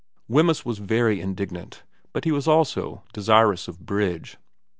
[0.27, 4.37] Wemyss was very indignant, but he was also very desirous of bridge.